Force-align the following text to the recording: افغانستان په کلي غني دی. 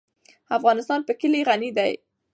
افغانستان 0.57 0.99
په 1.07 1.13
کلي 1.19 1.41
غني 1.47 1.69
دی. 1.77 1.91